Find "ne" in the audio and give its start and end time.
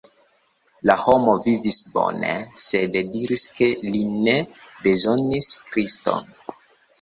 4.29-4.35